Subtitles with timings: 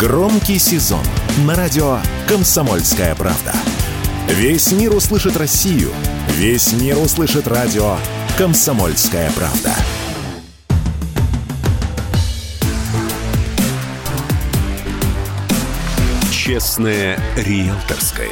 [0.00, 1.04] Громкий сезон
[1.44, 3.52] на радио «Комсомольская правда».
[4.28, 5.90] Весь мир услышит Россию.
[6.28, 7.98] Весь мир услышит радио
[8.38, 9.74] «Комсомольская правда».
[16.32, 18.30] Честное риэлторское.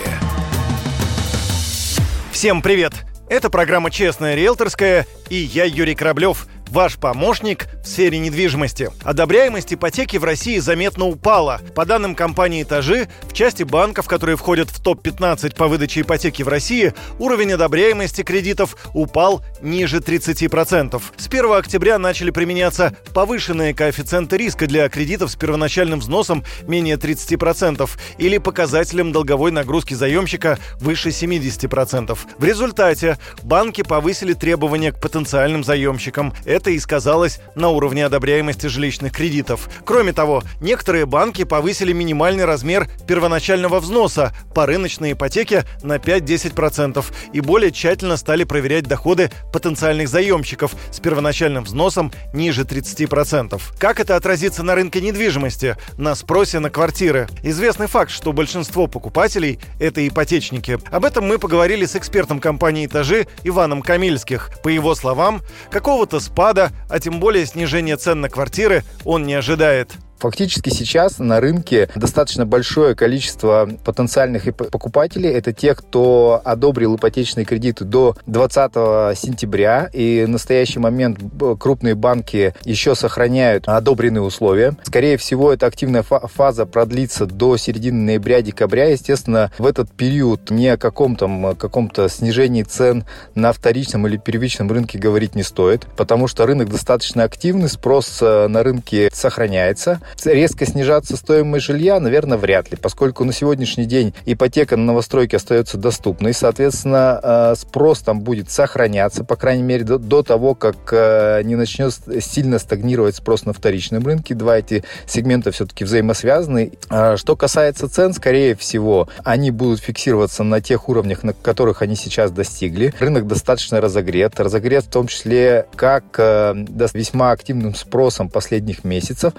[2.33, 2.95] Всем привет!
[3.29, 8.91] Это программа «Честная риэлторская» и я Юрий Кораблев– Ваш помощник в сфере недвижимости.
[9.03, 11.61] Одобряемость ипотеки в России заметно упала.
[11.75, 16.49] По данным компании «Этажи», в части банков, которые входят в топ-15 по выдаче ипотеки в
[16.49, 21.01] России, уровень одобряемости кредитов упал ниже 30%.
[21.17, 27.89] С 1 октября начали применяться повышенные коэффициенты риска для кредитов с первоначальным взносом менее 30%
[28.19, 32.19] или показателем долговой нагрузки заемщика выше 70%.
[32.37, 36.35] В результате банки повысили требования к потенциальным заемщикам.
[36.45, 39.69] Это и сказалось на уровне одобряемости жилищных кредитов.
[39.85, 47.41] Кроме того, некоторые банки повысили минимальный размер первоначального взноса по рыночной ипотеке на 5-10% и
[47.41, 53.61] более тщательно стали проверять доходы потенциальных заемщиков с первоначальным взносом ниже 30%.
[53.79, 57.29] Как это отразится на рынке недвижимости, на спросе на квартиры?
[57.43, 60.79] Известный факт, что большинство покупателей– это ипотечники.
[60.91, 64.51] Об этом мы поговорили с экспертом компании «Этажи» Иваном Камильских.
[64.63, 69.35] По его словам, какого-то спа спада, а тем более снижения цен на квартиры он не
[69.35, 69.93] ожидает.
[70.19, 75.31] Фактически сейчас на рынке достаточно большое количество потенциальных покупателей.
[75.31, 79.89] Это те, кто одобрил ипотечные кредиты до 20 сентября.
[79.93, 81.19] И в настоящий момент
[81.59, 84.77] крупные банки еще сохраняют одобренные условия.
[84.83, 88.87] Скорее всего, эта активная фаза продлится до середины ноября-декабря.
[88.87, 94.99] Естественно, в этот период ни о каком-то каком снижении цен на вторичном или первичном рынке
[94.99, 100.01] говорить не стоит, потому что рынок достаточно активный, спрос э, на рынке сохраняется.
[100.25, 105.79] Резко снижаться стоимость жилья, наверное, вряд ли, поскольку на сегодняшний день ипотека на новостройки остается
[105.79, 111.57] доступной, соответственно, э, спрос там будет сохраняться, по крайней мере, до, того, как э, не
[111.57, 114.35] начнет сильно стагнировать спрос на вторичном рынке.
[114.35, 116.73] Два эти сегмента все-таки взаимосвязаны.
[116.91, 121.97] А что касается цен, скорее всего, они будут фиксироваться на тех уровнях, на которых они
[121.97, 122.93] сейчас достигли.
[122.99, 124.39] Рынок достаточно разогрет.
[124.41, 126.55] Разогрет в том числе как э,
[126.95, 129.33] весьма активным спросом последних месяцев,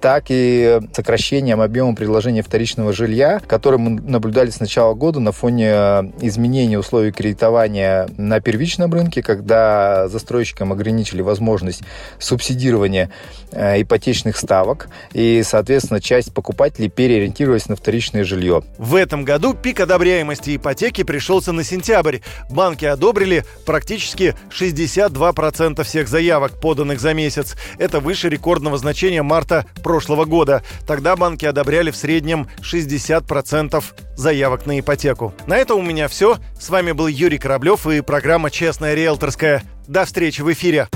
[0.00, 5.32] так так и сокращением объема предложения вторичного жилья, который мы наблюдали с начала года на
[5.32, 5.72] фоне
[6.20, 11.82] изменения условий кредитования на первичном рынке, когда застройщикам ограничили возможность
[12.20, 13.10] субсидирования
[13.50, 18.62] э, ипотечных ставок, и, соответственно, часть покупателей переориентировалась на вторичное жилье.
[18.78, 22.18] В этом году пик одобряемости ипотеки пришелся на сентябрь.
[22.48, 27.56] Банки одобрили практически 62% всех заявок, поданных за месяц.
[27.78, 30.62] Это выше рекордного значения марта прошлого прошлого года.
[30.86, 33.82] Тогда банки одобряли в среднем 60%
[34.16, 35.32] заявок на ипотеку.
[35.46, 36.36] На это у меня все.
[36.60, 39.62] С вами был Юрий Кораблев и программа «Честная риэлторская».
[39.86, 40.88] До встречи в эфире.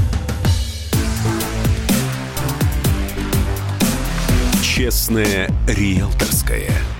[4.62, 6.97] «Честная риэлторская».